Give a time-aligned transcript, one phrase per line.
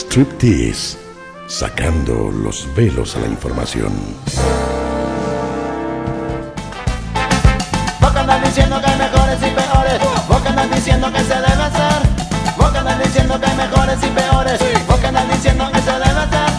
[0.00, 0.96] Striptease,
[1.46, 3.92] sacando los velos a la información.
[8.00, 10.00] Vos que andas diciendo que hay mejores y peores.
[10.26, 12.02] Vos que andas diciendo que se debe hacer.
[12.56, 14.60] Vos que andas diciendo que hay mejores y peores.
[14.88, 16.49] Vos que andas diciendo que se debe hacer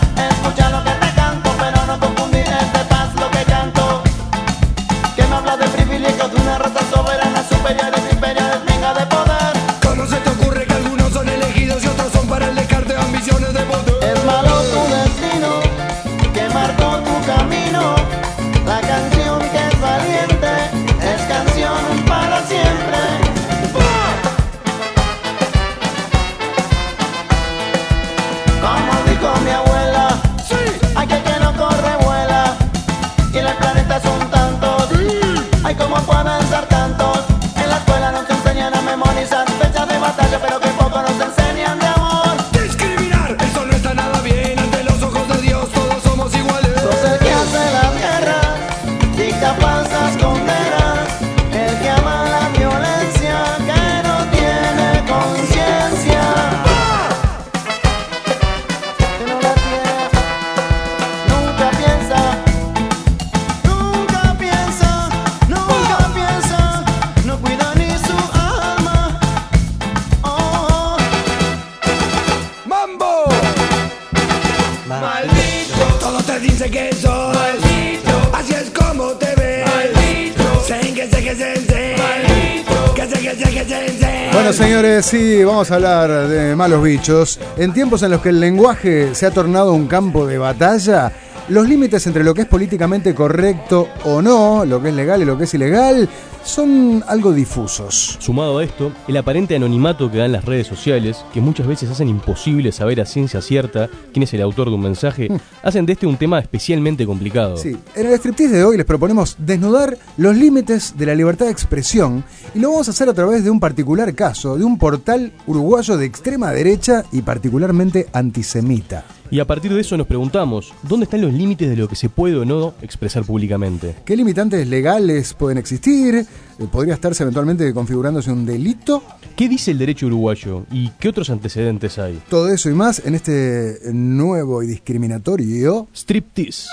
[85.01, 87.39] Sí, vamos a hablar de malos bichos.
[87.57, 91.11] En tiempos en los que el lenguaje se ha tornado un campo de batalla,
[91.49, 95.25] los límites entre lo que es políticamente correcto o no, lo que es legal y
[95.25, 96.07] lo que es ilegal,
[96.43, 98.17] son algo difusos.
[98.19, 102.09] Sumado a esto, el aparente anonimato que dan las redes sociales, que muchas veces hacen
[102.09, 105.29] imposible saber a ciencia cierta quién es el autor de un mensaje,
[105.63, 107.57] hacen de este un tema especialmente complicado.
[107.57, 111.51] Sí, en el striptease de hoy les proponemos desnudar los límites de la libertad de
[111.51, 112.23] expresión
[112.55, 115.97] y lo vamos a hacer a través de un particular caso, de un portal uruguayo
[115.97, 119.05] de extrema derecha y particularmente antisemita.
[119.31, 122.09] Y a partir de eso nos preguntamos, ¿dónde están los límites de lo que se
[122.09, 123.95] puede o no expresar públicamente?
[124.03, 126.15] ¿Qué limitantes legales pueden existir?
[126.15, 126.25] Eh,
[126.69, 129.01] ¿Podría estarse eventualmente configurándose un delito?
[129.37, 132.21] ¿Qué dice el derecho uruguayo y qué otros antecedentes hay?
[132.29, 136.67] Todo eso y más en este nuevo y discriminatorio Striptease.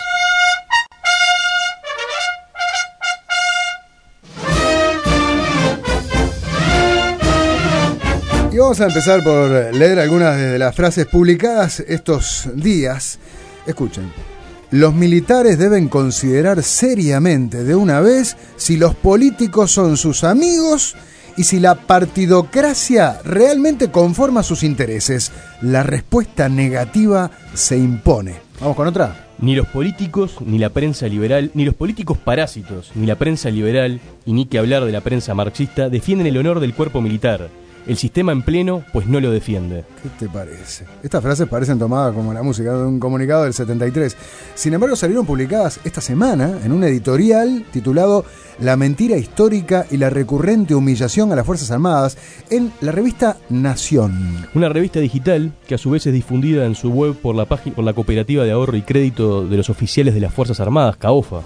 [8.58, 13.20] Vamos a empezar por leer algunas de las frases publicadas estos días.
[13.66, 14.12] Escuchen.
[14.72, 20.96] Los militares deben considerar seriamente de una vez si los políticos son sus amigos
[21.36, 25.30] y si la partidocracia realmente conforma sus intereses.
[25.62, 28.34] La respuesta negativa se impone.
[28.60, 29.28] Vamos con otra.
[29.38, 34.00] Ni los políticos, ni la prensa liberal, ni los políticos parásitos, ni la prensa liberal,
[34.26, 37.48] y ni que hablar de la prensa marxista, defienden el honor del cuerpo militar.
[37.86, 39.84] El sistema en pleno, pues no lo defiende.
[40.02, 40.84] ¿Qué te parece?
[41.02, 44.16] Estas frases parecen tomadas como la música de un comunicado del 73.
[44.54, 48.24] Sin embargo, salieron publicadas esta semana en un editorial titulado
[48.60, 52.18] La mentira histórica y la recurrente humillación a las Fuerzas Armadas
[52.50, 54.48] en la revista Nación.
[54.52, 57.76] Una revista digital que a su vez es difundida en su web por la, página,
[57.76, 61.42] por la Cooperativa de Ahorro y Crédito de los Oficiales de las Fuerzas Armadas, CAOFA.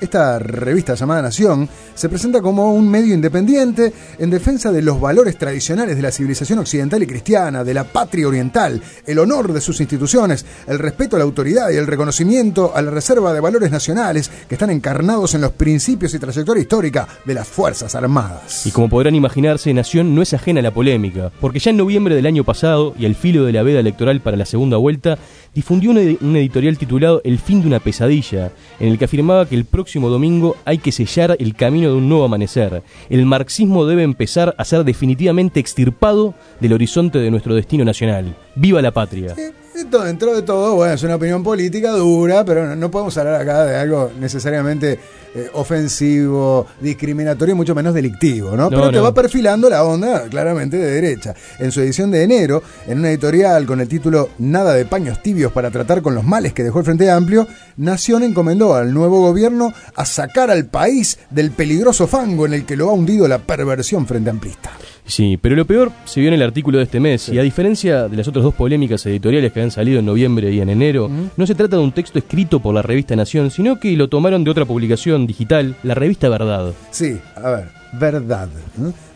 [0.00, 5.38] Esta revista llamada Nación se presenta como un medio independiente en defensa de los valores
[5.38, 9.80] tradicionales de la civilización occidental y cristiana, de la patria oriental, el honor de sus
[9.80, 14.32] instituciones, el respeto a la autoridad y el reconocimiento a la reserva de valores nacionales
[14.48, 16.18] que están encarnados en los principios y
[16.56, 18.66] trayectoria histórica de las Fuerzas Armadas.
[18.66, 22.14] Y como podrán imaginarse, Nación no es ajena a la polémica, porque ya en noviembre
[22.14, 25.18] del año pasado, y al filo de la veda electoral para la segunda vuelta,
[25.54, 29.46] difundió un, ed- un editorial titulado El fin de una pesadilla, en el que afirmaba
[29.46, 32.82] que el próximo domingo hay que sellar el camino de un nuevo amanecer.
[33.10, 38.34] El marxismo debe empezar a ser definitivamente extirpado del horizonte de nuestro destino nacional.
[38.54, 39.34] ¡Viva la patria!
[39.76, 43.42] Esto dentro de todo, bueno, es una opinión política dura, pero no, no podemos hablar
[43.42, 44.98] acá de algo necesariamente
[45.34, 48.70] eh, ofensivo, discriminatorio, mucho menos delictivo, ¿no?
[48.70, 49.02] No, pero te no.
[49.02, 51.34] va perfilando la onda claramente de derecha.
[51.58, 55.52] En su edición de enero, en una editorial con el título Nada de paños tibios
[55.52, 57.46] para tratar con los males que dejó el Frente Amplio,
[57.76, 62.76] Nación encomendó al nuevo gobierno a sacar al país del peligroso fango en el que
[62.76, 64.70] lo ha hundido la perversión frente amplista.
[65.06, 68.08] Sí, pero lo peor se vio en el artículo de este mes, y a diferencia
[68.08, 71.46] de las otras dos polémicas editoriales que han salido en noviembre y en enero, no
[71.46, 74.50] se trata de un texto escrito por la revista Nación, sino que lo tomaron de
[74.50, 76.72] otra publicación digital, la revista Verdad.
[76.90, 78.48] Sí, a ver, verdad,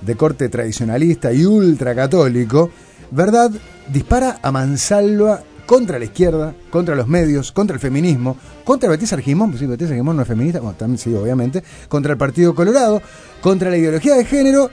[0.00, 2.70] de corte tradicionalista y ultracatólico,
[3.10, 3.50] verdad
[3.88, 9.50] dispara a mansalva contra la izquierda, contra los medios, contra el feminismo, contra Beatriz Argimón,
[9.50, 13.00] pues sí, Beatriz Argimón no es feminista, bueno, también sí, obviamente, contra el Partido Colorado,
[13.40, 14.70] contra la ideología de género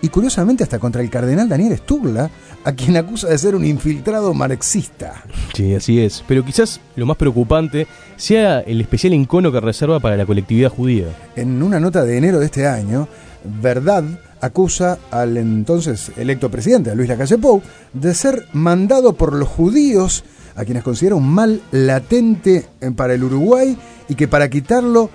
[0.00, 2.30] y curiosamente hasta contra el cardenal Daniel Sturla,
[2.64, 5.24] a quien acusa de ser un infiltrado marxista.
[5.54, 6.24] Sí, así es.
[6.26, 7.86] Pero quizás lo más preocupante
[8.16, 11.06] sea el especial encono que reserva para la colectividad judía.
[11.36, 13.08] En una nota de enero de este año,
[13.44, 14.04] Verdad
[14.40, 17.62] acusa al entonces electo presidente, a Luis Lacalle Pou,
[17.92, 20.24] de ser mandado por los judíos,
[20.54, 22.66] a quienes considera un mal latente
[22.96, 23.76] para el Uruguay,
[24.08, 25.10] y que para quitarlo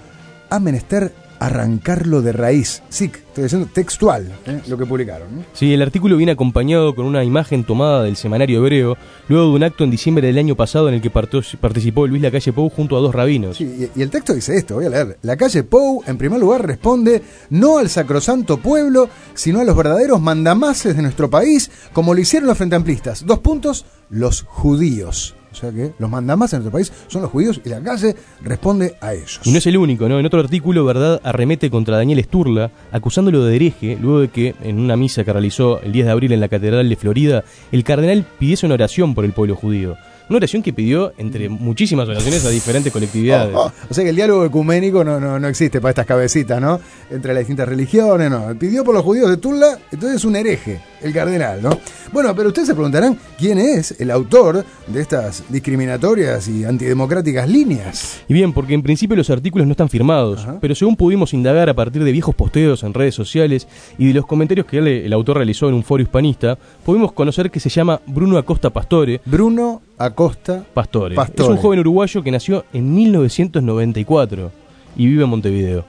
[0.50, 2.82] ha menester arrancarlo de raíz.
[2.88, 4.62] Sí, estoy diciendo textual ¿eh?
[4.68, 5.46] lo que publicaron.
[5.52, 8.98] Sí, el artículo viene acompañado con una imagen tomada del semanario hebreo,
[9.28, 12.54] luego de un acto en diciembre del año pasado en el que participó Luis Lacalle
[12.54, 13.58] Pou junto a dos rabinos.
[13.58, 15.18] Sí, y, y el texto dice esto, voy a leer.
[15.22, 20.22] La calle Pou, en primer lugar, responde no al sacrosanto pueblo, sino a los verdaderos
[20.22, 23.26] mandamases de nuestro país, como lo hicieron los frentamplistas.
[23.26, 25.36] Dos puntos, los judíos.
[25.54, 28.96] O sea que los mandamases de nuestro país son los judíos y la calle responde
[29.00, 29.40] a ellos.
[29.44, 30.20] Y no es el único, ¿no?
[30.20, 34.80] En otro artículo, Verdad arremete contra Daniel Sturla, acusándolo de hereje, luego de que, en
[34.80, 38.26] una misa que realizó el 10 de abril en la Catedral de Florida, el cardenal
[38.40, 39.96] pidiese una oración por el pueblo judío.
[40.30, 43.34] Una oración que pidió entre muchísimas oraciones a diferentes colectividades.
[43.54, 43.72] Oh, oh.
[43.90, 46.80] O sea que el diálogo ecuménico no, no, no existe para estas cabecitas, ¿no?
[47.12, 48.58] Entre las distintas religiones, no.
[48.58, 51.78] Pidió por los judíos de Tula, entonces es un hereje, el cardenal, ¿no?
[52.12, 58.22] Bueno, pero ustedes se preguntarán quién es el autor de estas discriminatorias y antidemocráticas líneas.
[58.28, 60.58] Y bien, porque en principio los artículos no están firmados, Ajá.
[60.62, 63.68] pero según pudimos indagar a partir de viejos posteos en redes sociales
[63.98, 67.52] y de los comentarios que él, el autor realizó en un foro hispanista, pudimos conocer
[67.52, 71.16] que se llama Bruno Acosta Pastore, Bruno Acosta Pastore.
[71.16, 71.44] Pastore.
[71.44, 74.52] Es un joven uruguayo que nació en 1994
[74.96, 75.86] y vive en Montevideo.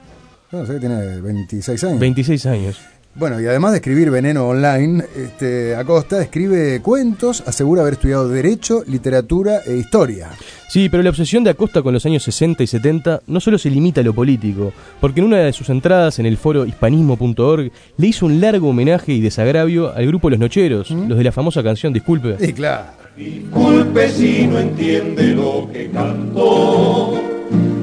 [0.51, 1.99] No sé que tiene 26 años.
[1.99, 2.79] 26 años.
[3.17, 8.83] Bueno, y además de escribir Veneno Online, este, Acosta escribe cuentos, asegura haber estudiado Derecho,
[8.85, 10.31] Literatura e Historia.
[10.67, 13.69] Sí, pero la obsesión de Acosta con los años 60 y 70 no solo se
[13.69, 18.07] limita a lo político, porque en una de sus entradas en el foro hispanismo.org le
[18.07, 21.93] hizo un largo homenaje y desagravio al grupo Los Nocheros, los de la famosa canción
[21.93, 22.35] Disculpe.
[22.45, 23.04] Y claro.
[23.17, 27.13] Disculpe si no entiende lo que cantó.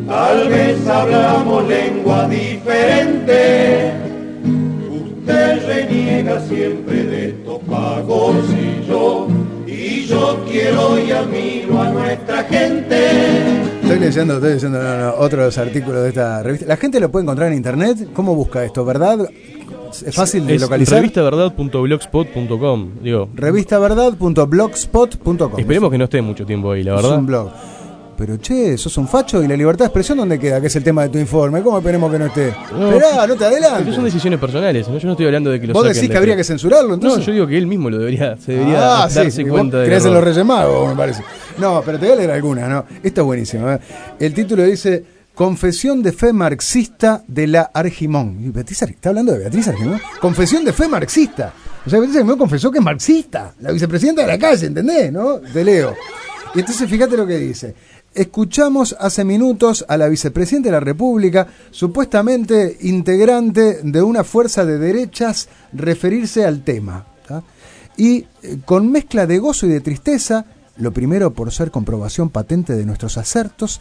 [0.07, 3.93] Tal vez hablamos lengua diferente.
[4.91, 9.27] Usted reniega siempre de estos pagos y yo,
[9.67, 13.63] y yo quiero y admiro a nuestra gente.
[13.83, 16.67] Estoy leyendo, estoy leyendo no, no, otros artículos de esta revista.
[16.67, 18.09] La gente lo puede encontrar en internet.
[18.13, 18.85] ¿Cómo busca esto?
[18.85, 19.31] ¿Verdad?
[20.07, 20.97] Es fácil de Es localizar.
[20.99, 22.91] revistaverdad.blogspot.com.
[23.03, 25.53] Digo, Revistaverdad.blogspot.com.
[25.59, 27.19] esperemos que no esté mucho tiempo ahí, la Es verdad.
[27.19, 27.51] un blog.
[28.17, 30.61] Pero che, sos un facho y la libertad de expresión, ¿dónde queda?
[30.61, 31.61] Que es el tema de tu informe.
[31.63, 32.55] ¿Cómo esperemos que no esté?
[32.73, 34.05] No, Esperá, no te Pero son adelantes.
[34.05, 34.99] decisiones personales, ¿no?
[34.99, 36.95] yo no estoy hablando de que lo ¿Vos saquen decís de- que habría que censurarlo
[36.95, 37.19] entonces?
[37.21, 39.79] No, yo digo que él mismo lo debería, se debería ah, sí, darse vos cuenta
[39.79, 41.25] de crees en los Reyes Magos, me parece.
[41.59, 42.85] No, pero te voy a leer algunas, ¿no?
[43.03, 43.75] Esta es buenísima.
[43.75, 43.81] ¿eh?
[44.21, 45.03] El título dice
[45.35, 48.53] Confesión de fe marxista de la Argimón.
[48.53, 50.01] Beatriz ¿Está hablando de Beatriz Argimón?
[50.21, 51.55] Confesión de fe marxista.
[51.87, 53.55] O sea, Beatriz Argimón confesó que es marxista.
[53.61, 55.11] La vicepresidenta de la calle, ¿entendés?
[55.11, 55.39] ¿No?
[55.39, 55.95] Te leo.
[56.55, 57.75] Y entonces fíjate lo que dice.
[58.15, 64.77] Escuchamos hace minutos a la vicepresidenta de la República, supuestamente integrante de una fuerza de
[64.77, 67.07] derechas, referirse al tema.
[67.97, 70.45] Y eh, con mezcla de gozo y de tristeza,
[70.77, 73.81] lo primero por ser comprobación patente de nuestros acertos,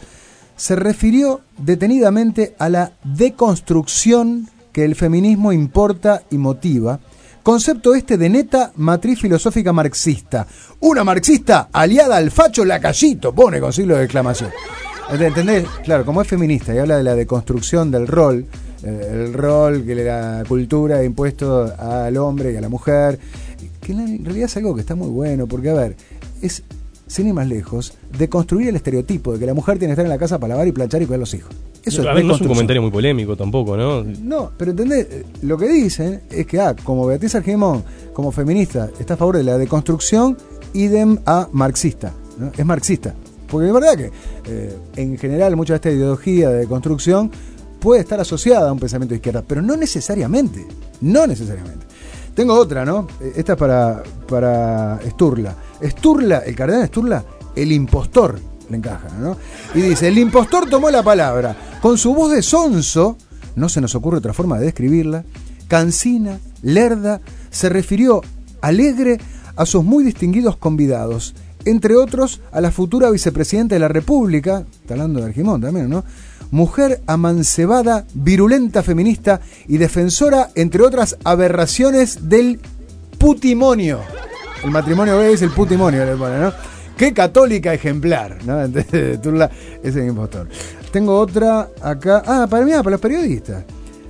[0.56, 6.98] se refirió detenidamente a la deconstrucción que el feminismo importa y motiva,
[7.42, 10.46] concepto este de neta matriz filosófica marxista.
[10.80, 14.50] Una marxista aliada al facho lacayito, pone con siglo de exclamación.
[15.10, 15.66] ¿Entendés?
[15.84, 18.46] Claro, como es feminista y habla de la deconstrucción del rol,
[18.82, 23.18] eh, el rol que la cultura ha impuesto al hombre y a la mujer,
[23.80, 25.96] que en realidad es algo que está muy bueno, porque a ver,
[26.40, 26.62] es,
[27.12, 30.06] sin ir más lejos, de construir el estereotipo de que la mujer tiene que estar
[30.06, 31.54] en la casa para lavar y planchar y cuidar a los hijos.
[31.84, 34.04] Eso a ver, no es un comentario muy polémico tampoco, ¿no?
[34.04, 35.06] No, pero entendés,
[35.42, 39.44] lo que dicen es que, ah, como Beatriz Argimón, como feminista, está a favor de
[39.44, 40.36] la deconstrucción,
[40.74, 42.12] idem a marxista.
[42.38, 42.52] ¿no?
[42.56, 43.14] Es marxista.
[43.48, 44.10] Porque es verdad que,
[44.46, 47.30] eh, en general, mucha de esta ideología de deconstrucción
[47.80, 50.64] puede estar asociada a un pensamiento de izquierda, pero no necesariamente.
[51.00, 51.84] No necesariamente.
[52.34, 53.06] Tengo otra, ¿no?
[53.20, 55.54] Eh, Esta es para, para Sturla.
[55.82, 57.24] Sturla, el cardenal Sturla,
[57.54, 58.38] el impostor,
[58.70, 59.36] le encaja, ¿no?
[59.74, 61.56] Y dice, el impostor tomó la palabra.
[61.80, 63.16] Con su voz de sonso,
[63.56, 65.24] no se nos ocurre otra forma de describirla,
[65.68, 67.20] cansina, lerda,
[67.50, 68.22] se refirió
[68.60, 69.18] alegre
[69.56, 71.34] a sus muy distinguidos convidados,
[71.64, 76.04] entre otros a la futura vicepresidenta de la República, está hablando de Argimón también, ¿no?
[76.52, 82.60] Mujer amancebada, virulenta feminista y defensora, entre otras aberraciones, del
[83.18, 83.98] putimonio.
[84.62, 86.52] El matrimonio gay es el putimonio, le pone, ¿no?
[86.96, 88.62] qué católica ejemplar, ¿no?
[88.64, 89.50] Entonces, Turla
[89.82, 90.48] es el impostor.
[90.92, 92.22] Tengo otra acá.
[92.24, 93.64] Ah, para mí, para los periodistas.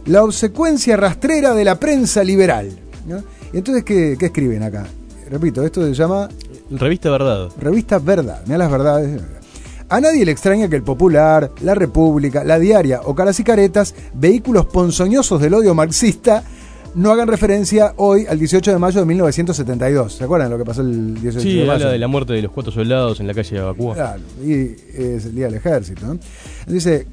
[0.04, 2.68] La obsecuencia rastrera de la prensa liberal.
[3.06, 3.22] ¿no?
[3.52, 4.84] Y entonces, ¿qué, qué escriben acá?
[5.30, 6.28] Repito, esto se llama
[6.70, 7.48] Revista Verdad.
[7.58, 8.42] Revista Verdad.
[8.44, 9.22] Mira las verdades.
[9.92, 13.94] A nadie le extraña que el Popular, La República, La Diaria o Caras y Caretas,
[14.14, 16.42] vehículos ponzoñosos del odio marxista,
[16.94, 20.14] no hagan referencia hoy al 18 de mayo de 1972.
[20.14, 21.72] ¿Se acuerdan lo que pasó el 18 Sí, de mayo?
[21.72, 23.94] habla de la muerte de los cuatro soldados en la calle de Abacúa.
[23.94, 24.52] Claro, y
[24.96, 26.06] es el Día del Ejército.
[26.06, 26.18] ¿no?
[26.66, 27.06] Dice,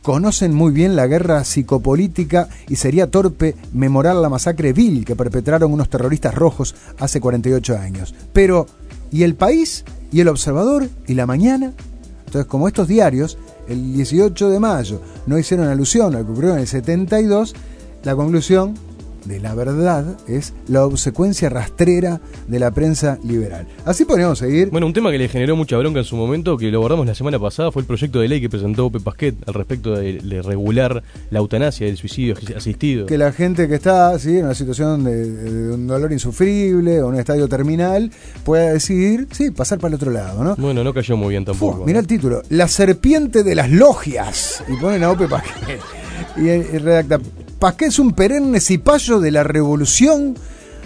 [0.00, 5.72] conocen muy bien la guerra psicopolítica y sería torpe memorar la masacre vil que perpetraron
[5.72, 8.14] unos terroristas rojos hace 48 años.
[8.32, 8.68] Pero,
[9.10, 9.84] ¿y el país?
[10.12, 10.88] ¿Y el observador?
[11.08, 11.72] ¿Y la mañana?
[12.30, 16.52] Entonces, como estos diarios, el 18 de mayo no hicieron alusión a lo que ocurrió
[16.52, 17.56] en el 72,
[18.04, 18.74] la conclusión
[19.24, 23.66] de la verdad es la obsecuencia rastrera de la prensa liberal.
[23.84, 24.70] Así podríamos seguir.
[24.70, 27.14] Bueno, un tema que le generó mucha bronca en su momento, que lo abordamos la
[27.14, 30.42] semana pasada, fue el proyecto de ley que presentó Ope Pasquet al respecto de, de
[30.42, 33.06] regular la eutanasia y el suicidio asistido.
[33.06, 34.38] que la gente que está ¿sí?
[34.38, 38.10] en una situación de, de un dolor insufrible o en un estadio terminal
[38.44, 40.56] pueda decidir, sí, pasar para el otro lado, ¿no?
[40.56, 41.84] Bueno, no cayó muy bien tampoco.
[41.84, 44.62] Mirá el título, La serpiente de las logias.
[44.68, 45.80] Y ponen a Ope Pasquet.
[46.36, 47.18] Y, y redacta,
[47.60, 50.34] Pasquet es un perenne cipayo de la revolución,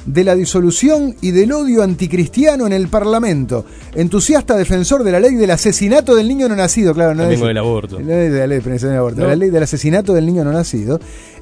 [0.07, 3.65] de la disolución y del odio anticristiano en el Parlamento.
[3.95, 7.41] Entusiasta defensor de la ley del asesinato del niño no nacido, claro, no También es-
[7.43, 8.01] con el aborto.
[8.01, 9.29] ley de la ley del aborto, No.
[9.29, 10.99] la ley del asesinato del niño no nacido,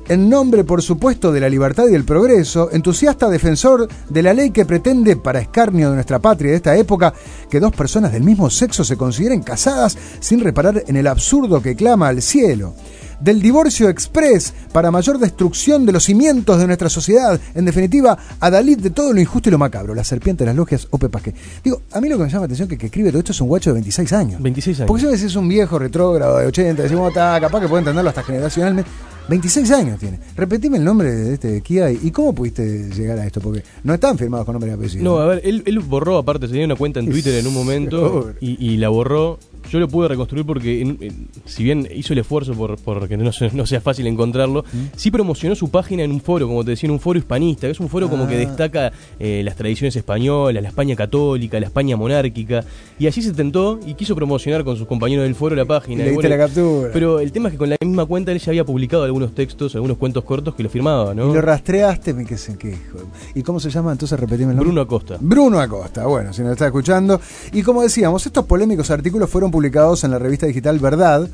[0.06, 4.50] en nombre, por supuesto, de la libertad y el progreso, entusiasta defensor de la ley
[4.50, 7.14] que pretende, para escarnio de nuestra patria de esta época,
[7.48, 11.74] que dos personas del mismo sexo se consideren casadas sin reparar en el absurdo que
[11.74, 12.74] clama al cielo.
[13.22, 17.40] Del divorcio express para mayor destrucción de los cimientos de nuestra sociedad.
[17.54, 19.94] En definitiva, adalid de todo lo injusto y lo macabro.
[19.94, 21.34] La serpiente de las logias, Ope Pasquet.
[21.62, 23.32] Digo, a mí lo que me llama la atención es que, que escribe todo esto
[23.32, 24.42] es un guacho de 26 años.
[24.42, 24.88] 26 años.
[24.88, 28.08] Porque a veces es un viejo retrógrado de 80, decimos, está, capaz que puede entenderlo
[28.10, 28.90] hasta generacionalmente.
[29.28, 30.18] 26 años tiene.
[30.36, 34.18] Repetime el nombre de este Kia y, cómo pudiste llegar a esto, porque no están
[34.18, 35.04] firmados con nombre y apellido.
[35.04, 38.32] No, a ver, él, él borró, aparte, tenía una cuenta en Twitter en un momento
[38.40, 39.38] y, y la borró.
[39.70, 43.24] Yo lo pude reconstruir porque, en- en- si bien hizo el esfuerzo por, por que
[43.24, 44.78] no, no sea fácil encontrarlo, ¿Mm?
[44.96, 47.72] sí promocionó su página en un foro, como te decía, en un foro hispanista, que
[47.72, 48.38] es un foro como que Ah.
[48.38, 52.64] destaca eh, las tradiciones españolas, la España católica, la España monárquica,
[52.98, 56.04] y allí se tentó y quiso promocionar con sus compañeros del foro la página.
[56.06, 56.90] Y le la captura.
[56.92, 59.74] Pero el tema es que con la misma cuenta él ya había publicado algunos textos,
[59.74, 61.30] algunos cuentos cortos que lo firmaba, ¿no?
[61.30, 63.92] Y lo rastreaste, me que se que hijo de- ¿Y cómo se llama?
[63.92, 64.64] Entonces repetime el nombre.
[64.66, 65.16] Bruno Acosta.
[65.20, 67.20] Bruno Acosta, bueno, si nos está escuchando.
[67.52, 71.28] Y como decíamos, estos polémicos artículos fueron publicados en la revista digital Verdad,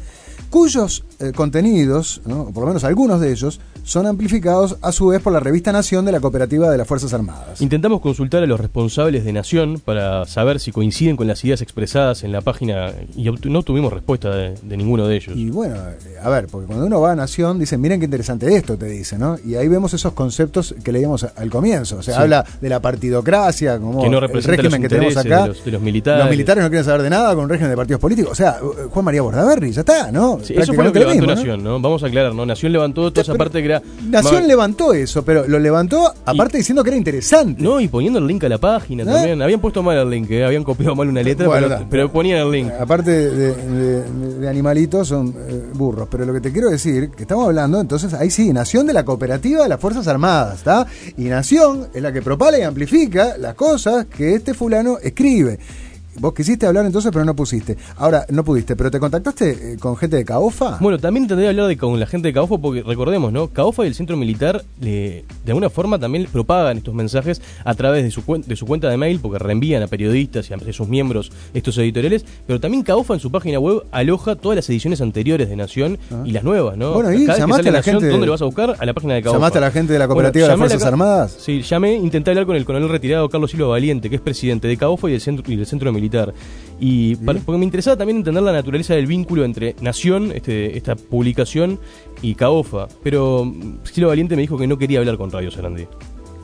[0.51, 2.43] cuyos eh, contenidos, ¿no?
[2.43, 5.73] o por lo menos algunos de ellos, son amplificados a su vez por la revista
[5.73, 7.61] Nación de la Cooperativa de las Fuerzas Armadas.
[7.63, 12.23] Intentamos consultar a los responsables de Nación para saber si coinciden con las ideas expresadas
[12.23, 15.35] en la página y no tuvimos respuesta de, de ninguno de ellos.
[15.37, 18.55] Y bueno, eh, a ver, porque cuando uno va a Nación, dicen, miren qué interesante
[18.55, 19.37] esto, te dice, ¿no?
[19.43, 21.97] Y ahí vemos esos conceptos que leíamos al comienzo.
[21.97, 22.21] O sea, Sí.
[22.21, 25.43] habla de la partidocracia, como Que no el representa régimen que tenemos acá.
[25.43, 26.21] de los- de los militares.
[26.25, 28.33] Los militares no quieren saber de nada con un régimen de partidos políticos.
[28.33, 28.59] O sea,
[28.91, 30.38] Juan María Bordaberry, ya está, ¿no?
[30.43, 31.27] Sí, eso fue lo que levantó.
[31.27, 31.81] Nación, ¿no?
[31.81, 32.45] Vamos a aclarar, ¿no?
[32.47, 33.83] Nación levantó toda esa Pero parte que era...
[34.09, 37.63] Nación levantó eso, pero lo levantó aparte diciendo que era interesante.
[37.63, 39.07] No, y poniendo el link a la página ¿Eh?
[39.07, 39.43] también.
[39.43, 40.45] Habían puesto mal el link, ¿eh?
[40.45, 42.71] habían copiado mal una letra, Bueno, pero, ponían el link.
[42.79, 46.09] Aparte de, de- de animalitos, son eh, burros.
[46.11, 49.05] Pero lo que te quiero decir, que estamos hablando, entonces, ahí sí, Nación de la
[49.05, 50.87] Cooperativa de las Fuerzas Armadas, ¿está?
[51.17, 55.59] Y Nación es la que propala y amplifica las cosas que este fulano escribe.
[56.21, 57.77] Vos quisiste hablar entonces, pero no pusiste.
[57.97, 60.79] Ahora, no pudiste, pero te contactaste eh, con gente de CAOFA.
[60.81, 63.49] Bueno, también tendría hablar de, con la gente de CAOFA porque recordemos, ¿no?
[63.49, 68.11] CAOFA y el centro militar de alguna forma también propagan estos mensajes a través de
[68.11, 71.31] su, cuen- de su cuenta de mail porque reenvían a periodistas y a sus miembros
[71.55, 75.57] estos editoriales, pero también CAOFA en su página web aloja todas las ediciones anteriores de
[75.57, 76.89] Nación y las nuevas, ¿no?
[76.91, 76.95] Ah.
[76.95, 78.77] Bueno, y Cada llamaste a la Nación, gente de- ¿Dónde lo vas a buscar?
[78.79, 79.39] A la página de CAOFA.
[79.39, 81.37] ¿Llamaste a la gente de la Cooperativa de las la Fuerzas Armadas?
[81.39, 84.77] Sí, llamé, intenté hablar con el coronel retirado Carlos Silva Valiente, que es presidente de
[84.77, 86.08] CAOFA y del centro, y del centro militar.
[86.81, 90.95] Y para- porque me interesaba también entender la naturaleza del vínculo entre Nación, este, esta
[90.95, 91.79] publicación,
[92.23, 92.87] y CAOFA.
[93.03, 95.87] Pero mm, Silva Valiente me dijo que no quería hablar con Radio Sarandí.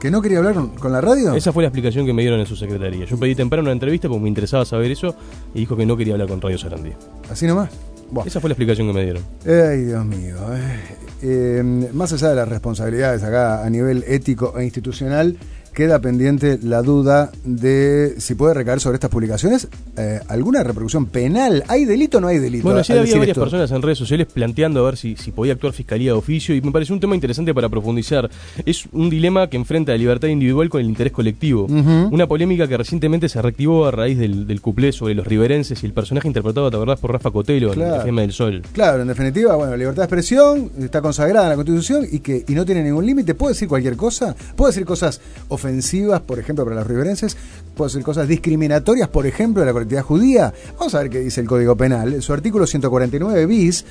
[0.01, 1.35] ¿Que no quería hablar con, la radio?
[1.35, 3.07] Esa fue la explicación que me dieron en su secretaría.
[3.07, 5.15] Yo pedí temprano una entrevista porque me interesaba saber eso
[5.55, 6.91] y dijo que no quería hablar con Radio Sarandí.
[7.31, 7.71] Así nomás.
[8.11, 8.27] Buah.
[8.27, 9.23] Esa fue la explicación que me dieron.
[9.47, 10.37] Ay, Dios mío.
[10.55, 10.81] eh.
[11.23, 15.39] Eh, más allá de las responsabilidades acá a nivel ético e institucional,
[15.75, 21.65] queda pendiente la duda de si puede recaer sobre estas publicaciones eh, alguna repercusión penal.
[21.69, 22.65] ¿Hay delito o no hay delito?
[22.65, 23.41] Bueno, ayer había varias esto?
[23.41, 26.61] personas en redes sociales planteando a ver si, si podía actuar Fiscalía de oficio y
[26.61, 28.31] me pareció un tema interesante para profundizar.
[28.65, 31.67] Es un dilema que enfrenta la libertad individual con el interés colectivo.
[31.67, 35.87] Una polémica que recientemente se reactivó a raíz del, del cuplé sobre los riverenses y
[35.87, 37.01] el personaje interpretado, ¿te acordás?
[37.01, 37.81] Por Rafa Cotelo en.
[37.81, 38.63] La Gema del Sol.
[38.73, 42.55] Claro, en definitiva, bueno, libertad de expresión está consagrada en la Constitución y que y
[42.55, 43.35] no tiene ningún límite.
[43.35, 44.37] Puede decir cualquier cosa.
[44.57, 45.64] Puede decir cosas ofensivas,
[46.23, 47.37] por ejemplo, para los riverenses.
[47.77, 50.55] Puede decir cosas discriminatorias, por ejemplo, de la colectividad judía.
[50.79, 52.23] Vamos a ver qué dice el Código Penal.
[52.23, 53.85] Su artículo 149 bis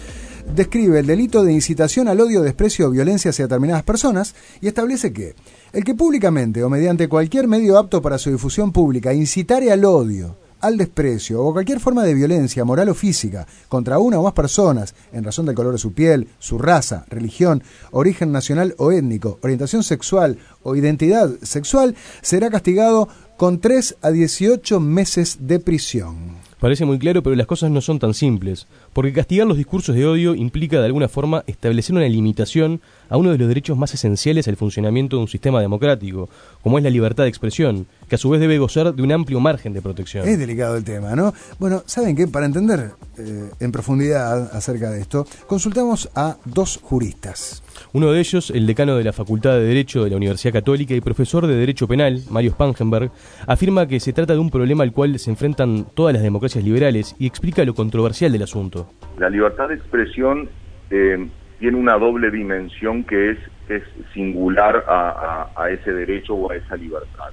[0.56, 5.14] describe el delito de incitación al odio, desprecio o violencia hacia determinadas personas y establece
[5.14, 5.36] que
[5.72, 10.36] el que públicamente o mediante cualquier medio apto para su difusión pública incitare al odio,
[10.64, 14.96] al desprecio o cualquier forma de violencia moral o física contra una o más personas
[15.12, 19.84] en razón del color de su piel, su raza, religión, origen nacional o étnico, orientación
[19.84, 26.38] sexual o identidad sexual, será castigado con 3 a 18 meses de prisión.
[26.64, 30.06] Parece muy claro, pero las cosas no son tan simples, porque castigar los discursos de
[30.06, 32.80] odio implica de alguna forma establecer una limitación
[33.10, 36.30] a uno de los derechos más esenciales al funcionamiento de un sistema democrático,
[36.62, 39.40] como es la libertad de expresión, que a su vez debe gozar de un amplio
[39.40, 40.28] margen de protección.
[40.28, 41.34] Es delicado el tema, ¿no?
[41.60, 42.28] Bueno, ¿saben qué?
[42.28, 47.64] Para entender eh, en profundidad acerca de esto, consultamos a dos juristas.
[47.94, 51.02] Uno de ellos, el decano de la Facultad de Derecho de la Universidad Católica y
[51.02, 53.12] profesor de Derecho Penal, Mario Spangenberg,
[53.48, 57.16] afirma que se trata de un problema al cual se enfrentan todas las democracias liberales
[57.20, 58.90] y explica lo controversial del asunto.
[59.18, 60.50] La libertad de expresión
[60.90, 61.30] eh,
[61.64, 63.38] tiene una doble dimensión que es,
[63.70, 67.30] es singular a, ese derecho o a esa libertad.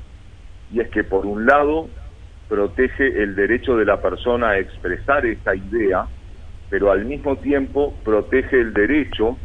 [0.73, 1.89] Y es que por un lado
[2.49, 6.07] protege el derecho de la persona a expresar esa idea,
[6.69, 9.37] pero al mismo tiempo protege el derecho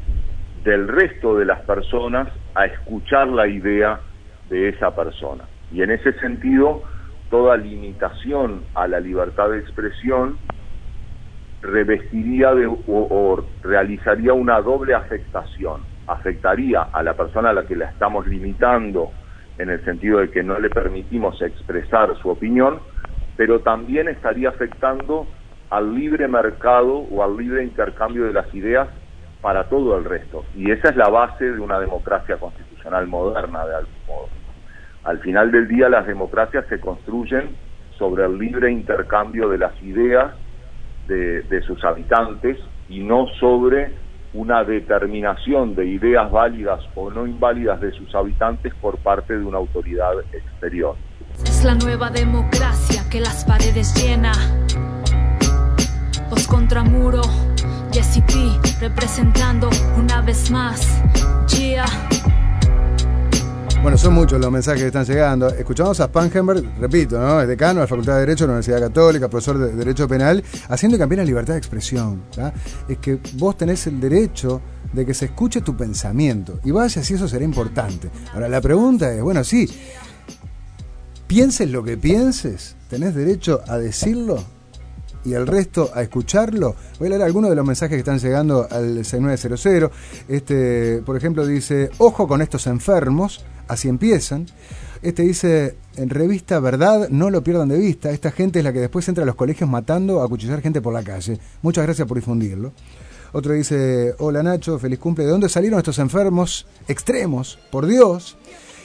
[0.63, 4.01] del resto de las personas a escuchar la idea
[4.51, 5.45] de esa persona.
[5.71, 6.83] Y en ese sentido,
[7.31, 10.37] toda limitación a la libertad de expresión
[11.65, 15.81] revestiría de, o, o realizaría una doble afectación.
[16.07, 19.11] Afectaría a la persona a la que la estamos limitando
[19.57, 22.79] en el sentido de que no le permitimos expresar su opinión,
[23.37, 25.27] pero también estaría afectando
[25.69, 28.87] al libre mercado o al libre intercambio de las ideas
[29.41, 30.45] para todo el resto.
[30.55, 34.29] Y esa es la base de una democracia constitucional moderna, de algún modo.
[35.03, 37.55] Al final del día las democracias se construyen
[37.97, 40.33] sobre el libre intercambio de las ideas
[41.07, 42.57] de, de sus habitantes
[42.89, 43.93] y no sobre
[44.33, 49.57] una determinación de ideas válidas o no inválidas de sus habitantes por parte de una
[49.57, 50.95] autoridad exterior.
[51.43, 54.33] Es la nueva democracia que las paredes llena.
[56.29, 57.21] Voz contra muro,
[57.91, 58.33] Jesse P
[58.81, 61.01] representando una vez más.
[61.57, 61.85] Yeah.
[63.85, 65.47] Bueno, son muchos los mensajes que están llegando.
[65.47, 67.39] Escuchamos a Spangenberg, repito, ¿no?
[67.39, 70.43] Es decano de la Facultad de Derecho de la Universidad Católica, profesor de Derecho Penal,
[70.69, 72.23] haciendo cambiar la libertad de expresión.
[72.89, 74.59] Es que vos tenés el derecho
[74.91, 76.59] de que se escuche tu pensamiento.
[76.63, 78.09] Y vaya si eso será importante.
[78.33, 79.69] Ahora, la pregunta es, bueno, sí,
[81.27, 84.43] pienses lo que pienses, tenés derecho a decirlo
[85.23, 86.75] y el resto a escucharlo.
[86.97, 89.91] Voy a leer algunos de los mensajes que están llegando al 6900.
[90.27, 94.47] Este, por ejemplo, dice, ojo con estos enfermos, así empiezan.
[95.01, 98.79] Este dice, en revista Verdad, no lo pierdan de vista, esta gente es la que
[98.79, 101.39] después entra a los colegios matando a cuchillar gente por la calle.
[101.61, 102.71] Muchas gracias por difundirlo.
[103.33, 105.25] Otro dice, hola Nacho, feliz cumple.
[105.25, 107.59] ¿De dónde salieron estos enfermos extremos?
[107.69, 108.37] Por Dios.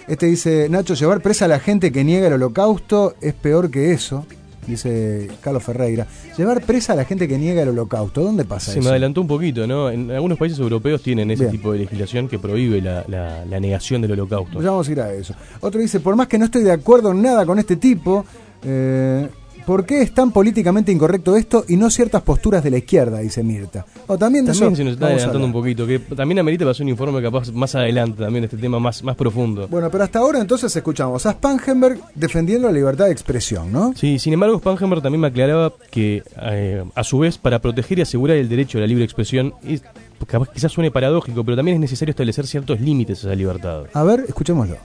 [0.09, 3.93] Este dice, Nacho, llevar presa a la gente que niega el holocausto es peor que
[3.93, 4.27] eso.
[4.71, 6.07] Dice Carlos Ferreira.
[6.39, 8.23] Llevar presa a la gente que niega el holocausto.
[8.23, 8.85] ¿Dónde pasa Se eso?
[8.85, 9.91] me adelantó un poquito, ¿no?
[9.91, 11.53] En algunos países europeos tienen ese Bien.
[11.53, 14.55] tipo de legislación que prohíbe la, la- la negación del holocausto.
[14.55, 15.35] Pues ya vamos a ir a eso.
[15.61, 18.25] Otro dice, por más que no estoy de acuerdo en nada con este tipo,
[18.65, 19.29] eh,
[19.67, 23.19] ¿por qué es tan políticamente incorrecto esto y no ciertas posturas de la izquierda?
[23.19, 23.85] Dice Mirta.
[24.07, 26.73] O también de También eso se nos está adelantando un poquito, que también amerita para
[26.73, 29.69] hacer un informe capaz más adelante también de este tema más, más profundo.
[29.69, 33.93] Bueno, pero hasta ahora entonces escuchamos a Spangenberg defendiendo la libertad de expresión, ¿no?
[33.95, 38.03] Sí, sin embargo, Spangenberg también me aclaraba que, eh, a su vez, para proteger y
[38.03, 39.83] asegurar el derecho a la libre expresión, es,
[40.27, 43.85] capaz quizás suene paradójico, pero también es necesario establecer ciertos límites a esa libertad.
[43.93, 44.77] A ver, escuchémoslo.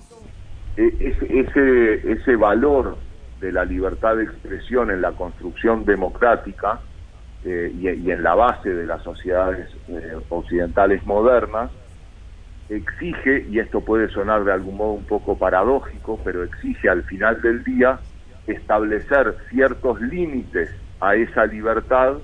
[0.78, 2.98] E- ese, ese valor
[3.39, 6.80] de la libertad de expresión en la construcción democrática
[7.43, 11.71] eh, y, y en la base de las sociedades eh, occidentales modernas
[12.69, 17.41] exige, y esto puede sonar de algún modo un poco paradójico, pero exige al final
[17.41, 18.00] del día
[18.48, 20.69] establecer ciertos límites
[21.00, 22.17] a esa libertad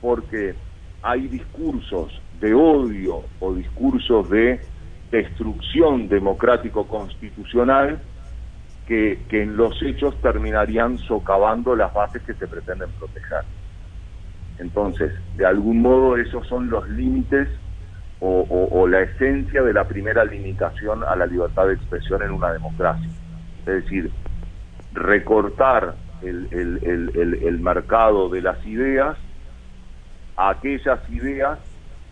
[0.00, 0.54] porque
[1.02, 4.60] hay discursos de odio o discursos de
[5.10, 8.00] destrucción democrático-constitucional
[8.90, 13.44] que, en los hechos terminarían socavando las bases que se pretenden proteger.
[14.58, 17.48] Entonces, de algún modo esos son los límites
[18.18, 23.08] o, la esencia de la primera limitación a la libertad de expresión en una democracia.
[23.60, 24.10] Es decir,
[24.92, 29.16] recortar el, mercado de las ideas
[30.36, 31.60] a aquellas ideas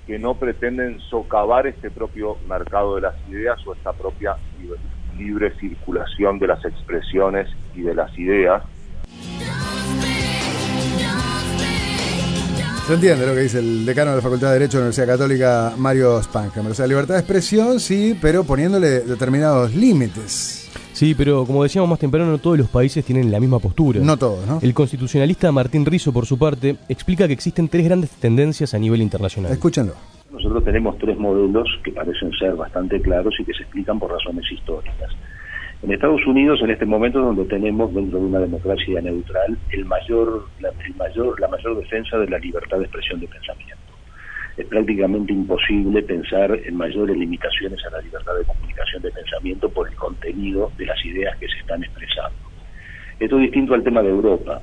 [0.07, 4.37] que no pretenden socavar este propio mercado de las ideas o esta propia
[5.19, 8.63] libre, circulación de las expresiones y de las ideas.
[12.87, 15.07] Se entiende lo que dice el decano de la Facultad de Derecho de la Universidad
[15.07, 16.73] Católica, Mario Spankheimer.
[16.73, 20.71] O sea, libertad de expresión, sí, pero poniéndole determinados límites.
[20.95, 24.01] Sí, pero como decíamos más temprano, no todos los países tienen la misma postura.
[24.01, 24.59] No todos, ¿no?
[24.63, 29.03] El constitucionalista Martín Rizzo, por su parte, explica que existen tres grandes tendencias a nivel
[29.03, 29.53] internacional.
[29.53, 29.93] Escúchenlo.
[30.39, 34.45] Nosotros tenemos tres modelos que parecen ser bastante claros y que se explican por razones
[34.53, 35.11] históricas.
[35.83, 40.47] En Estados Unidos, en este momento, donde tenemos dentro de una democracia neutral el mayor,
[40.61, 43.83] la, el mayor, la mayor defensa de la libertad de expresión de pensamiento.
[44.57, 49.89] Es prácticamente imposible pensar en mayores limitaciones a la libertad de comunicación de pensamiento por
[49.89, 52.39] el contenido de las ideas que se están expresando.
[53.19, 54.61] Esto es distinto al tema de Europa.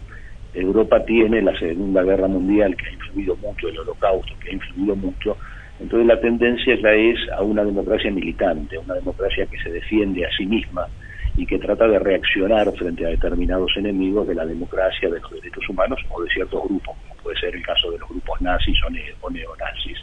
[0.53, 4.95] Europa tiene la Segunda Guerra Mundial que ha influido mucho, el Holocausto que ha influido
[4.95, 5.35] mucho,
[5.79, 10.29] entonces la tendencia ya es a una democracia militante, una democracia que se defiende a
[10.37, 10.87] sí misma
[11.35, 15.67] y que trata de reaccionar frente a determinados enemigos de la democracia, de los derechos
[15.67, 18.89] humanos o de ciertos grupos, como puede ser el caso de los grupos nazis o,
[18.89, 19.97] ne- o neonazis.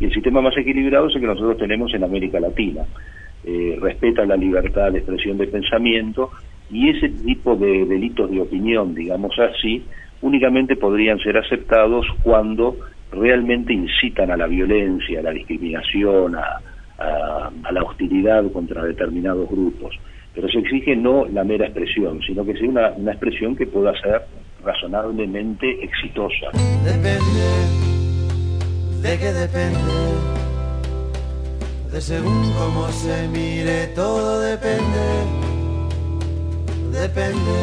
[0.00, 2.84] Y el sistema más equilibrado es el que nosotros tenemos en América Latina.
[3.44, 6.30] Eh, respeta la libertad de expresión de pensamiento
[6.70, 9.86] y ese tipo de delitos de opinión, digamos así,
[10.22, 12.78] únicamente podrían ser aceptados cuando
[13.14, 16.60] realmente incitan a la violencia, a la discriminación, a,
[17.70, 19.94] la hostilidad contra determinados grupos.
[20.34, 24.22] Pero se exige no la mera expresión, sino que sea una, expresión que pueda ser
[24.64, 26.46] razonablemente exitosa.
[26.84, 27.46] Depende,
[29.02, 29.94] de qué depende,
[31.92, 35.04] de según cómo se mire, todo depende,
[36.92, 37.58] depende,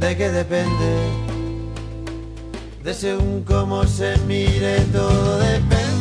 [0.00, 1.23] de qué depende,
[2.84, 5.94] de según cómo se mire, todo depende.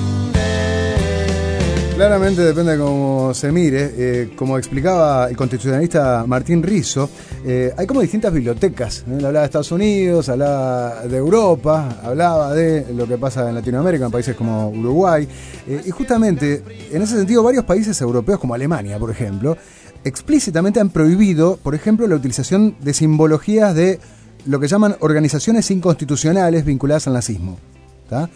[1.95, 3.93] Claramente depende de cómo se mire.
[3.97, 7.09] Eh, como explicaba el constitucionalista Martín Rizzo,
[7.45, 9.05] eh, hay como distintas bibliotecas.
[9.07, 9.13] ¿eh?
[9.13, 14.11] Hablaba de Estados Unidos, hablaba de Europa, hablaba de lo que pasa en Latinoamérica, en
[14.11, 15.25] países como Uruguay.
[15.85, 19.55] Y justamente, en ese sentido, varios países europeos, como Alemania, por ejemplo,
[20.03, 24.01] explícitamente han prohibido, por ejemplo, la utilización de simbologías de
[24.45, 27.57] lo que llaman organizaciones inconstitucionales vinculadas al nazismo.
[28.09, 28.29] ¿tá?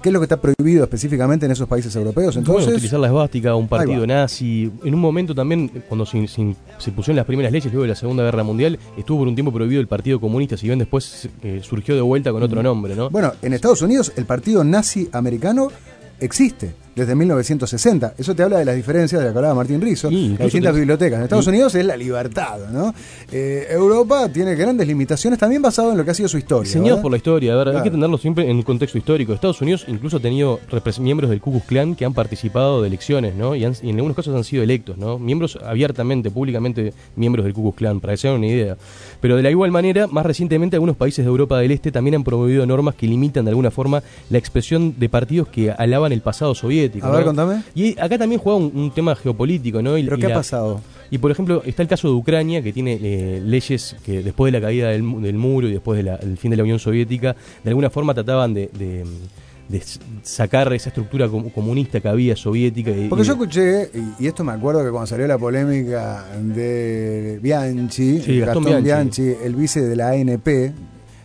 [0.00, 2.34] ¿Qué es lo que está prohibido específicamente en esos países europeos?
[2.36, 4.70] Bueno, Entonces, utilizar la esvástica, un partido nazi.
[4.84, 7.94] En un momento también, cuando se, se- se pusieron las primeras leyes luego de la
[7.96, 11.60] Segunda Guerra Mundial, estuvo por un tiempo prohibido el Partido Comunista, si bien después eh,
[11.62, 13.10] surgió de vuelta con otro nombre, ¿no?
[13.10, 15.68] Bueno, en Estados Unidos el partido nazi americano
[16.20, 18.14] existe desde 1960.
[18.18, 20.74] Eso te habla de las diferencias de la que hablaba Martín Rizzo, Sí, las distintas
[20.74, 21.18] bibliotecas.
[21.18, 21.50] En Estados Sí.
[21.50, 22.94] Unidos es la libertad, ¿no?
[23.32, 26.64] Eh, Europa tiene grandes limitaciones también basado en lo que ha sido su historia.
[26.68, 29.32] Diseñados por la historia, a ver, hay que tenerlo siempre en un contexto histórico.
[29.32, 30.60] Estados Unidos incluso ha tenido
[31.00, 33.54] miembros del Ku Klux Klan que han participado de elecciones, ¿no?
[33.56, 35.18] Y, han- y en algunos casos han sido electos, ¿no?
[35.18, 38.76] Miembros abiertamente, públicamente, miembros del Ku Klux Klan, para que se hagan una idea.
[39.20, 42.24] Pero de la igual manera, más recientemente, algunos países de Europa del Este también han
[42.24, 46.54] promovido normas que limitan de alguna forma la expresión de partidos que alaban el pasado
[46.54, 46.83] soviético.
[47.02, 47.26] A ver, ¿no?
[47.26, 47.62] contame.
[47.74, 49.96] Y acá también juega un, un tema geopolítico, ¿no?
[49.98, 50.80] Y- ¿Pero y qué ha pasado?
[51.10, 54.58] y por ejemplo, está el caso de Ucrania, que tiene eh, leyes que después de
[54.58, 57.70] la caída del, mu- del muro y después del fin de la Unión Soviética, de
[57.70, 59.04] alguna forma trataban de, de-
[59.68, 62.90] de s- sacar esa estructura com- comunista que había soviética.
[62.90, 67.38] y- Porque yo escuché, y, y esto me acuerdo que cuando salió la polémica de
[67.42, 68.84] Bianchi, Sí, Gastón Bianchi.
[68.84, 69.22] Bianchi.
[69.44, 70.72] el vice de la ANP,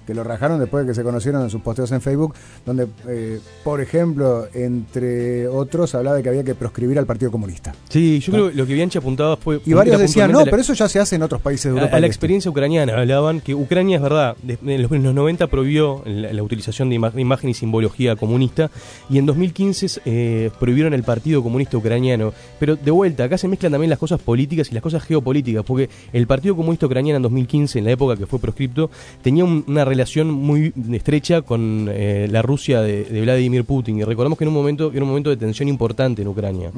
[0.09, 2.33] que lo rajaron después de que se conocieron en sus posteos en Facebook,
[2.65, 7.73] donde, eh, por ejemplo, entre otros, hablaba de que había que proscribir al Partido Comunista.
[7.89, 9.61] Sí, yo creo que lo que Bianchi apuntaba fue...
[9.65, 11.95] Y varios decían, no, la- pero eso ya se hace en otros países de Europa.
[11.95, 12.15] a la Este".
[12.15, 16.41] experiencia ucraniana hablaban que Ucrania es verdad, en los, en los 90 prohibió la, la
[16.43, 18.71] utilización de ima- imagen y simbología comunista
[19.09, 22.33] y en 2015 eh, prohibieron el Partido Comunista Ucraniano.
[22.59, 25.89] Pero de vuelta, acá se mezclan también las cosas políticas y las cosas geopolíticas, porque
[26.13, 28.89] el Partido Comunista Ucraniano en 2015, en la época que fue proscripto,
[29.21, 29.98] tenía un- una relación
[30.31, 34.91] muy estrecha con eh, la Rusia de, Vladimir Putin y recordamos que en un momento,
[34.93, 36.71] era un momento de tensión importante en Ucrania.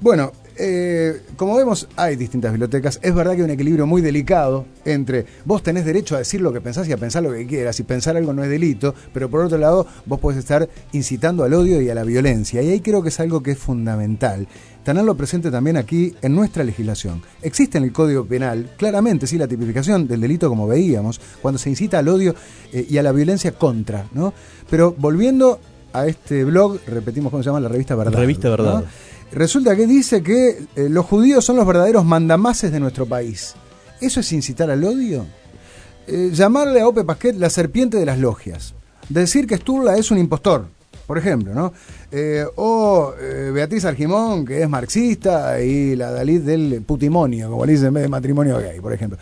[0.00, 2.98] Bueno, eh, como vemos, hay distintas bibliotecas.
[3.02, 6.52] Es verdad que hay un equilibrio muy delicado entre vos tenés derecho a decir lo
[6.52, 7.78] que pensás y a pensar lo que quieras.
[7.80, 11.54] Y pensar algo no es delito, pero por otro lado, vos podés estar incitando al
[11.54, 12.62] odio y a la violencia.
[12.62, 14.46] Y ahí creo que es algo que es fundamental.
[14.84, 17.22] Tenerlo presente también aquí en nuestra legislación.
[17.40, 21.70] Existe en el Código Penal, claramente, sí, la tipificación del delito, como veíamos, cuando se
[21.70, 22.34] incita al odio
[22.72, 24.34] eh, y a la violencia contra, ¿no?
[24.68, 25.60] Pero volviendo
[25.92, 28.18] a este blog, repetimos cómo se llama la revista Verdad.
[28.18, 28.80] Revista Verdad.
[28.80, 28.84] ¿no?
[29.32, 33.54] Resulta que dice que eh, los judíos son los verdaderos mandamases de nuestro país.
[34.00, 35.24] ¿Eso es incitar al odio?
[36.06, 38.74] Eh, llamarle a Ope Pasquet la serpiente de las logias.
[39.08, 40.66] Decir que Sturla es un impostor,
[41.06, 41.72] por ejemplo, ¿no?
[42.10, 43.14] Eh, o
[43.54, 48.02] Beatriz Argimón, que es marxista, y la Dalit del putimonio, como le dicen en vez
[48.02, 49.18] de matrimonio gay, por ejemplo.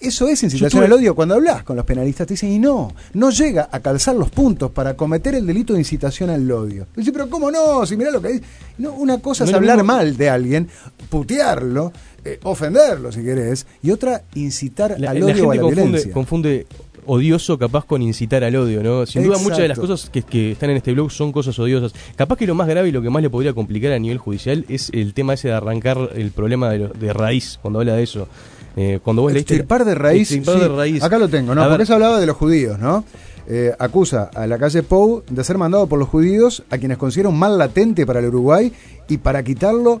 [0.00, 1.14] Eso es incitación al odio.
[1.16, 4.70] Cuando hablas con los penalistas te dicen, y no, no llega a calzar los puntos
[4.70, 6.86] para cometer el delito de incitación al odio.
[6.94, 7.84] Dice, pero ¿cómo no?
[7.84, 8.44] Si mirá lo que dice.
[8.78, 10.68] No, una cosa No es hablar mismo- mal de alguien,
[11.10, 11.92] putearlo,
[12.24, 15.84] eh, ofenderlo si querés, y otra incitar La, al la odio o a la confunde,
[15.84, 16.12] violencia.
[16.12, 16.66] confunde
[17.06, 19.06] odioso capaz con incitar al odio, ¿no?
[19.06, 21.92] Sin duda muchas de las cosas que, que están en este blog son cosas odiosas.
[22.16, 24.64] Capaz que lo más grave y lo que más le podría complicar a nivel judicial
[24.68, 28.02] es el tema ese de arrancar el problema de, lo- de raíz, cuando habla de
[28.02, 28.28] eso.
[28.80, 29.54] Eh, cuando vos leíste...
[29.54, 30.30] Extirpar de raíz.
[30.30, 31.02] Extirpar sí, de raíz.
[31.02, 31.64] Acá lo tengo, ¿no?
[31.64, 33.04] A Porque eso hablaba de los judíos, ¿no?
[33.48, 37.30] Eh, acusa a la calle Pou de ser mandado por los judíos a quienes considera
[37.30, 38.72] un mal latente para el Uruguay
[39.08, 40.00] y para quitarlo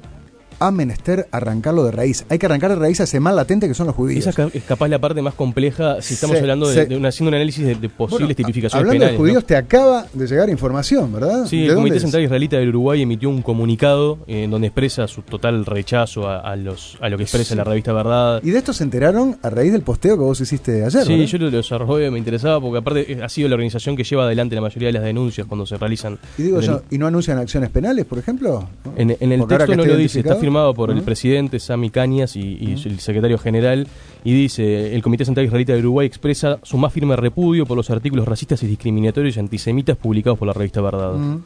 [0.60, 2.24] ha menester arrancarlo de raíz.
[2.28, 4.20] Hay que arrancar de raíz a ese mal latente que son los judíos.
[4.20, 6.88] Esa es ca- es capaz la parte más compleja si estamos hablando de, sí.
[6.88, 9.12] de una, haciendo un análisis de, de Bueno, posibles a- tipificaciones Hablando penales.
[9.12, 9.24] de ¿no?
[9.24, 11.46] judíos, te acaba de llegar información, ¿verdad?
[11.46, 12.00] Sí, ¿De el Comité?
[12.00, 16.40] Central Israelita del Uruguay emitió un comunicado eh, en donde expresa su total rechazo a,
[16.40, 17.56] a los, a lo que expresa Sí.
[17.56, 18.40] la revista Verdad.
[18.44, 21.04] Y de esto se enteraron a raíz del posteo que vos hiciste ayer.
[21.04, 21.24] Sí, ¿verdad?
[21.26, 24.54] yo lo desarrollé, me interesaba porque aparte eh, ha sido la organización que lleva adelante
[24.54, 26.18] la mayoría de las denuncias cuando se realizan.
[26.36, 28.68] Y digo yo, ¿y no anuncian acciones penales, por ejemplo?
[28.96, 30.34] En, en el Porque texto no lo dice, está.
[30.48, 33.86] Firmado por el presidente Sami Cañas y, y el secretario general,
[34.24, 37.90] y dice, el Comité Central Israelita de Uruguay expresa su más firme repudio por los
[37.90, 41.12] artículos racistas y discriminatorios y antisemitas publicados por la revista Verdad.
[41.12, 41.42] Mm.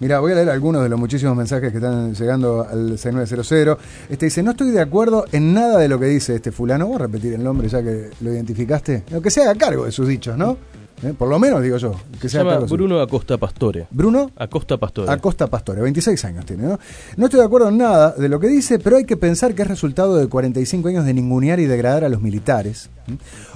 [0.00, 3.78] Mira, voy a leer algunos de los muchísimos mensajes que están llegando al 6900.
[4.08, 6.86] Este dice, no estoy de acuerdo en nada de lo que dice este fulano.
[6.86, 9.04] Voy a repetir el nombre ya que lo identificaste.
[9.10, 10.56] No, que se haga cargo de sus dichos, ¿no?
[11.02, 11.92] Eh, Por lo menos, digo yo.
[12.20, 13.86] Que Se se llama Bruno Acosta Pastore.
[13.90, 15.10] Bruno Acosta Pastore.
[15.12, 16.78] Acosta Pastore, 26 años tiene, ¿no?
[17.16, 19.62] No estoy de acuerdo en nada de lo que dice, pero hay que pensar que
[19.62, 22.88] es resultado de 45 años de ningunear y degradar a los militares.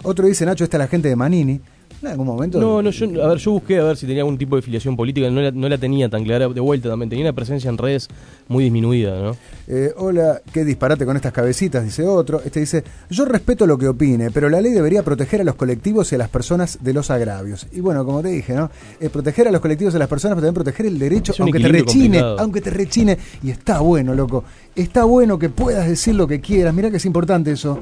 [0.03, 1.61] Otro dice, Nacho, esta es la gente de Manini.
[2.03, 2.59] En algún momento...
[2.59, 4.97] No, no, yo, a ver, yo busqué a ver si tenía algún tipo de filiación
[4.97, 7.77] política, no la, no la tenía tan clara, de vuelta también, tenía una presencia en
[7.77, 8.09] redes
[8.49, 9.37] muy disminuida, ¿no?
[9.69, 12.41] Eh, hola, qué disparate con estas cabecitas, dice otro.
[12.45, 16.11] Este dice, yo respeto lo que opine, pero la ley debería proteger a los colectivos
[16.13, 17.67] y a las personas de los agravios.
[17.73, 18.71] Y bueno, como te dije, ¿no?
[18.99, 21.61] Eh, proteger a los colectivos y a las personas, pero también proteger el derecho, aunque
[21.61, 22.41] te rechine, complicado.
[22.41, 23.19] aunque te rechine.
[23.43, 24.45] Y está bueno, loco.
[24.75, 26.75] Está bueno que puedas decir lo que quieras.
[26.75, 27.79] Mira que es importante eso.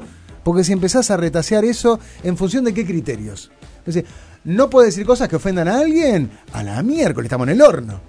[0.49, 3.51] Porque si empezás a retasear eso, ¿en función de qué criterios?
[3.85, 4.09] Es decir,
[4.45, 6.31] no puedes decir cosas que ofendan a alguien.
[6.53, 8.01] A la miércoles, estamos en el horno.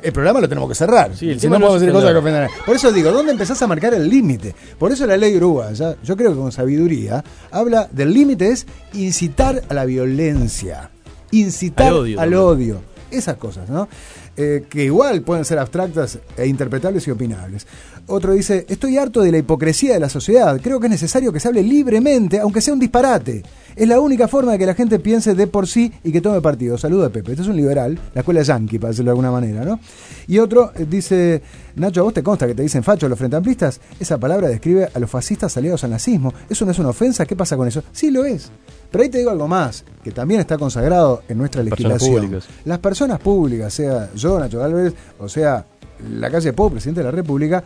[0.00, 1.16] El programa lo tenemos que cerrar.
[1.16, 3.66] Sí, si no podemos decir cosas que ofendan a Por eso digo, ¿dónde empezás a
[3.66, 4.54] marcar el límite?
[4.78, 9.64] Por eso la ley uruguaya, yo creo que con sabiduría, habla del límite es incitar
[9.68, 10.90] a la violencia.
[11.32, 12.82] Incitar Al al odio.
[13.10, 13.88] Esas cosas, ¿no?
[14.36, 17.66] Eh, que igual pueden ser abstractas e interpretables y opinables.
[18.06, 20.60] Otro dice, estoy harto de la hipocresía de la sociedad.
[20.62, 23.42] Creo que es necesario que se hable libremente, aunque sea un disparate.
[23.74, 26.40] Es la única forma de que la gente piense de por sí y que tome
[26.40, 26.76] partido.
[26.76, 27.32] Saludo a Pepe.
[27.32, 29.80] Este es un liberal, la escuela yankee, para decirlo de alguna manera, ¿no?
[30.28, 31.42] Y otro eh, dice,
[31.76, 33.80] Nacho, ¿a vos te consta que te dicen facho los frentamplistas?
[33.98, 36.32] Esa palabra describe a los fascistas aliados al nazismo.
[36.48, 37.24] ¿Eso no es una ofensa?
[37.26, 37.82] ¿Qué pasa con eso?
[37.90, 38.50] Sí lo es.
[38.92, 42.26] Pero ahí te digo algo más, que también está consagrado en nuestra Personas legislación.
[42.26, 42.48] públicas.
[42.64, 45.66] Las personas públicas, sea yo, Nacho Galvez, o sea
[46.10, 47.64] la calle Pou, presidente de la República,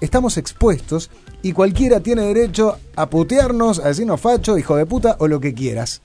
[0.00, 1.10] estamos expuestos
[1.42, 5.54] y cualquiera tiene derecho a putearnos, a decirnos facho, hijo de puta o lo que
[5.54, 6.00] quieras.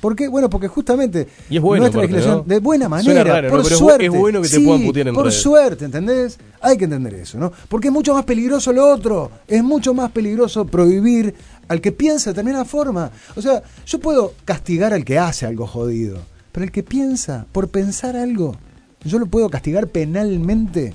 [0.00, 0.28] ¿Por qué?
[0.28, 2.42] Bueno, porque justamente Y es bueno, nuestra legislación, ¿no?
[2.44, 3.56] de buena manera, raro, ¿no?
[3.56, 4.06] por bu- suerte.
[4.06, 5.42] es bueno que te Sí, puedan putear en Por redes.
[5.42, 6.38] suerte, ¿entendés?
[6.62, 7.52] Hay que entender eso, ¿no?
[7.68, 9.30] Porque es mucho más peligroso lo otro.
[9.46, 11.34] Es mucho más peligroso prohibir
[11.68, 13.10] al que piensa de determinada forma.
[13.36, 16.18] O sea, yo puedo castigar al que hace algo jodido,
[16.50, 18.56] pero el que piensa por pensar algo,
[19.04, 20.94] yo lo puedo castigar penalmente.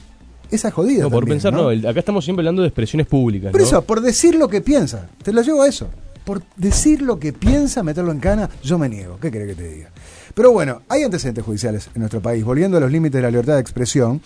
[0.52, 1.04] Esa es jodida.
[1.04, 1.70] No, por también, pensar, no.
[1.70, 3.52] acá estamos siempre hablando de expresiones públicas.
[3.52, 3.68] Por ¿no?
[3.68, 5.08] eso, por decir lo que piensa.
[5.24, 5.90] Te lo llevo a eso.
[6.24, 9.20] Por decir lo que piensa, meterlo en cana, yo me niego.
[9.22, 9.90] ¿Qué querés que te diga?
[10.34, 12.44] Pero bueno, hay antecedentes judiciales en nuestro país.
[12.44, 14.22] Volviendo a los límites de la libertad de expresión,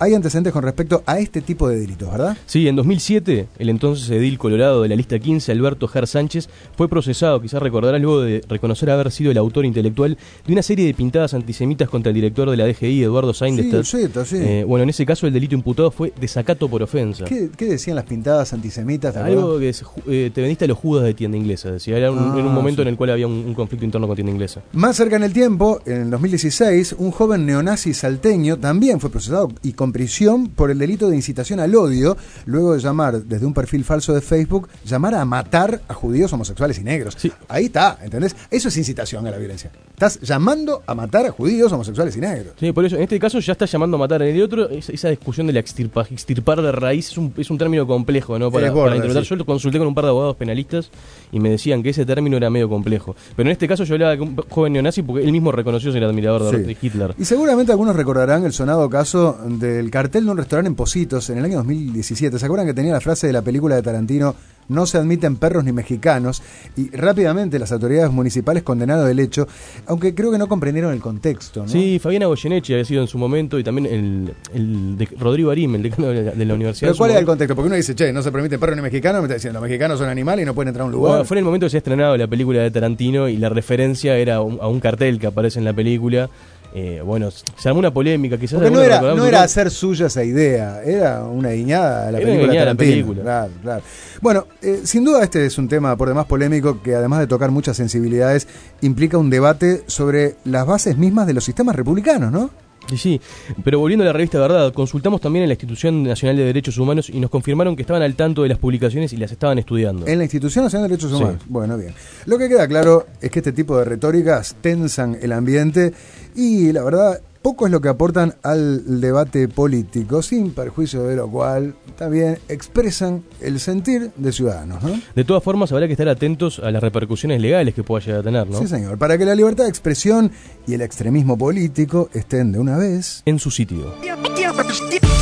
[0.00, 2.36] hay antecedentes con respecto a este tipo de delitos, ¿verdad?
[2.46, 6.88] Sí, en 2007, el entonces edil colorado de la lista 15, Alberto Ger Sánchez, fue
[6.88, 10.94] procesado, quizás recordarás, luego de reconocer haber sido el autor intelectual de una serie de
[10.94, 13.82] pintadas antisemitas contra el director de la DGI, Eduardo Saindested.
[13.84, 14.36] Sí, sí, sí.
[14.36, 17.26] Eh, bueno, en ese caso el delito imputado fue desacato por ofensa.
[17.26, 19.12] ¿Qué, qué decían las pintadas antisemitas?
[19.14, 21.98] ¿te Algo que es, eh, te vendiste a los judas de tienda inglesa, decía.
[21.98, 22.82] Era un, Ah, en un momento sí.
[22.82, 24.62] en el cual había un, un conflicto interno con tienda inglesa.
[24.72, 29.48] Más cerca en el tiempo, en el 2016, un joven neonazi salteño también fue procesado
[29.62, 33.54] y con prisión por el delito de incitación al odio, luego de llamar desde un
[33.54, 37.14] perfil falso de Facebook, llamar a matar a judíos, homosexuales y negros.
[37.18, 37.30] Sí.
[37.48, 38.34] Ahí está, ¿entendés?
[38.50, 39.70] Eso es incitación a la violencia.
[39.92, 42.54] Estás llamando a matar a judíos, homosexuales y negros.
[42.58, 44.22] Sí, por eso, en este caso ya está llamando a matar.
[44.22, 47.50] En el otro, es- esa discusión de la extirpa- extirpar de raíz es un, es
[47.50, 48.50] un término complejo, ¿no?
[48.50, 49.22] Para, interpretar.
[49.24, 49.28] sí.
[49.30, 50.90] Yo lo consulté con un par de abogados penalistas
[51.32, 53.14] y me decían que ese término era medio complejo.
[53.36, 56.02] Pero en este caso yo hablaba de un joven neonazi porque él mismo reconoció ser
[56.04, 56.64] admirador de- Sí.
[56.64, 57.14] de Hitler.
[57.18, 59.38] Y seguramente algunos recordarán el sonado caso
[59.80, 62.38] del cartel de un restaurante en Positos en el año 2017.
[62.38, 64.34] ¿Se acuerdan que tenía la frase de la película de Tarantino,
[64.68, 66.42] no se admiten perros ni mexicanos?
[66.76, 69.48] Y rápidamente las autoridades municipales condenaron el hecho,
[69.86, 71.62] aunque creo que no comprendieron el contexto.
[71.62, 71.68] ¿no?
[71.68, 75.74] Sí, Fabiana Goyeneche había sido en su momento y también el, el de Rodrigo Arim,
[75.76, 76.90] el decano de la, de la universidad.
[76.90, 77.56] Pero ¿cuál era el contexto?
[77.56, 79.98] Porque uno dice, che, no se permiten perros ni mexicanos, me está diciendo, los mexicanos
[79.98, 81.12] son animales y no pueden entrar a un lugar.
[81.12, 83.48] Bueno, fue en el momento que se ha estrenado la película de Tarantino y la
[83.48, 86.28] referencia era a un cartel que aparece en la película.
[86.72, 88.58] Eh, bueno, se armó una polémica, quizás.
[88.60, 92.26] Porque no era, no era hacer suya esa idea, era una guiñada a la Era
[92.26, 92.42] película.
[92.44, 93.22] una guiñada la película.
[93.22, 93.82] Claro, claro.
[94.20, 97.50] Bueno, eh, sin duda este es un tema por demás polémico que además de tocar
[97.50, 98.46] muchas sensibilidades,
[98.82, 102.50] implica un debate sobre las bases mismas de los sistemas republicanos, ¿no?
[102.88, 103.20] Sí, sí,
[103.62, 107.08] pero volviendo a la revista Verdad, consultamos también en la Institución Nacional de Derechos Humanos
[107.08, 110.06] y nos confirmaron que estaban al tanto de las publicaciones y las estaban estudiando.
[110.08, 111.22] En la Institución Nacional de Derechos Sí.
[111.22, 111.42] Humanos.
[111.46, 111.94] Bueno, bien.
[112.26, 115.92] Lo que queda claro es que este tipo de retóricas tensan el ambiente
[116.34, 121.28] y la verdad poco es lo que aportan al debate político, sin perjuicio de lo
[121.28, 125.00] cual también expresan el sentir de ciudadanos, ¿no?
[125.14, 128.22] De todas formas, habrá que estar atentos a las repercusiones legales que pueda llegar a
[128.22, 128.58] tener, ¿no?
[128.58, 128.98] Sí, señor.
[128.98, 130.30] Para que la libertad de expresión
[130.66, 133.22] y el extremismo político estén de una vez.
[133.26, 133.94] En su sitio.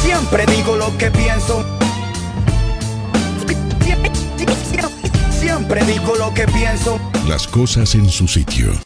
[0.02, 1.64] Siempre digo lo que pienso.
[5.40, 6.98] Siempre digo lo que pienso.
[7.28, 8.72] Las cosas en su sitio.